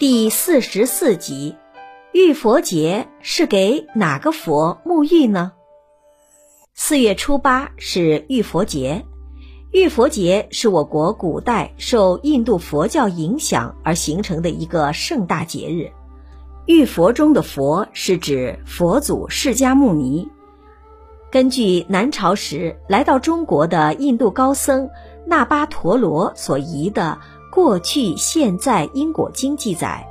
[0.00, 1.56] 第四十四集，
[2.14, 5.52] 浴佛节是给哪个佛沐浴呢？
[6.72, 9.04] 四月初八是浴佛节。
[9.72, 15.92] 浴佛节是我国古代受印度佛教影响而形成的一个盛大节日。
[16.64, 20.26] 浴佛中的佛是指佛祖释迦牟尼。
[21.30, 24.88] 根据南朝时来到中国的印度高僧
[25.26, 27.18] 那巴陀罗所遗的
[27.50, 30.06] 《过去现在因果经》记载，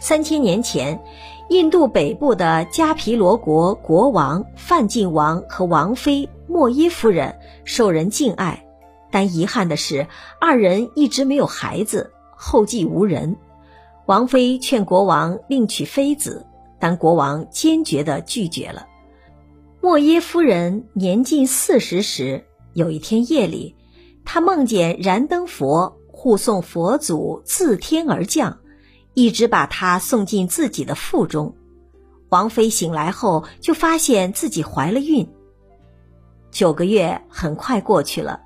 [0.00, 1.02] 三千年前，
[1.48, 8.64] 印度北部的迦毗罗国国王范进王和王妃莫耶夫人受人敬爱。
[9.10, 10.06] 但遗憾的是，
[10.38, 13.36] 二人一直没有孩子，后继无人。
[14.04, 16.46] 王妃劝国王另娶妃子，
[16.78, 18.86] 但国王坚决地拒绝了。
[19.80, 22.44] 莫耶夫人年近四十时，
[22.74, 23.74] 有一天夜里，
[24.24, 28.58] 她梦见燃灯佛护送佛祖自天而降，
[29.14, 31.54] 一直把她送进自己的腹中。
[32.28, 35.28] 王妃醒来后，就发现自己怀了孕。
[36.50, 38.40] 九个月很快过去了。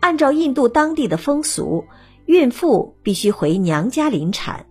[0.00, 1.84] 按照印度当地的风俗，
[2.24, 4.66] 孕妇必须回娘家临产。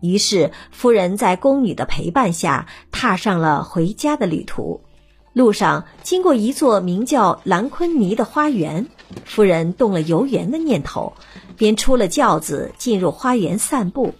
[0.00, 4.80] 于是，夫人在宫女的陪伴下，踏上了回家的旅途。
[5.32, 8.88] 路上经过一座名叫兰昆尼的花园，
[9.24, 11.14] 夫人动了游园的念头，
[11.56, 14.14] 便出了轿子，进入花园散步。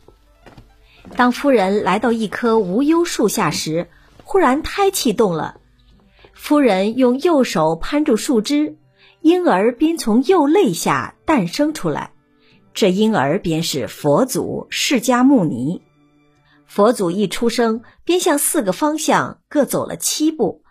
[1.16, 3.88] 当夫人来到一棵无忧树下时，
[4.24, 5.60] 忽然胎气动了，
[6.32, 8.76] 夫人用右手攀住树枝。
[9.22, 12.12] 婴儿便从右肋下诞生出来，
[12.74, 15.82] 这婴儿便是佛祖释迦牟尼。
[16.64, 20.62] 佛祖一出生，便向四个方向各走了七步，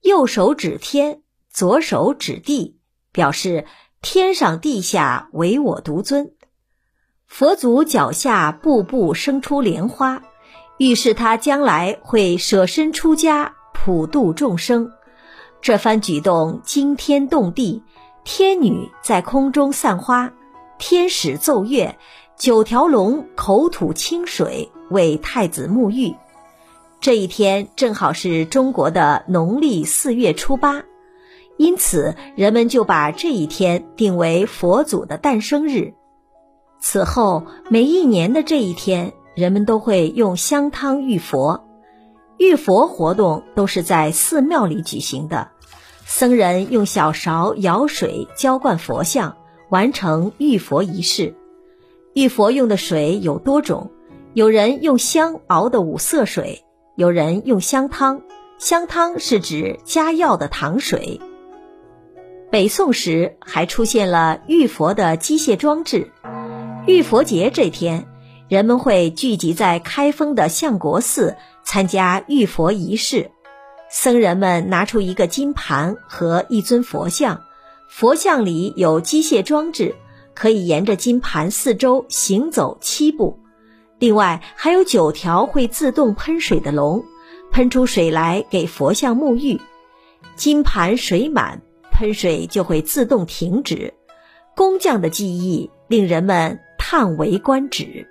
[0.00, 2.78] 右手指天，左手指地，
[3.14, 3.64] 表示
[4.02, 6.32] 天上地下唯我独尊。
[7.26, 10.22] 佛祖脚下步步生出莲花，
[10.76, 14.90] 预示他将来会舍身出家，普度众生。
[15.62, 17.82] 这番举动惊天动地。
[18.26, 20.32] 天女在空中散花，
[20.78, 21.94] 天使奏乐，
[22.38, 26.14] 九条龙口吐清水为太子沐浴。
[27.02, 30.82] 这一天正好是中国的农历四月初八，
[31.56, 35.94] 因此人们就把这一天定为佛祖的诞生日。
[36.80, 41.64] 此后每一年的这一天，人们都会用香汤浴佛。
[42.36, 45.48] 浴佛活动都是在寺庙里举行的。
[46.04, 49.36] 僧人用小勺舀水浇灌佛像，
[49.70, 51.34] 完成浴佛仪式。
[52.12, 53.90] 浴佛用的水有多种，
[54.34, 56.64] 有人用香熬的五色水，
[56.96, 58.20] 有人用香汤。
[58.58, 61.20] 香汤是指加药的糖水。
[62.54, 66.12] 北宋时还出现了浴佛的机械装置。
[66.86, 68.06] 浴佛节这天，
[68.48, 71.34] 人们会聚集在开封的相国寺
[71.64, 73.32] 参加浴佛仪式。
[73.90, 77.42] 僧人们拿出一个金盘和一尊佛像，
[77.88, 79.92] 佛像里有机械装置，
[80.32, 83.36] 可以沿着金盘四周行走七步。
[83.98, 87.04] 另外还有九条会自动喷水的龙，
[87.50, 89.60] 喷出水来给佛像沐浴。
[90.36, 91.60] 金盘水满，
[91.94, 93.94] 喷水就会自动停止。
[94.54, 98.06] 工匠的技艺令人们叹为观止。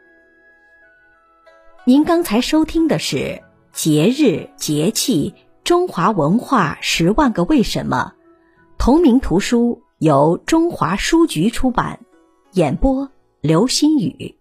[1.85, 3.39] 您刚才收听的是
[3.71, 5.33] 节日节气。
[5.63, 8.11] 中华文化十万个为什么，
[8.77, 11.97] 同名图书由中华书局出版，
[12.51, 14.35] 演播刘新宇。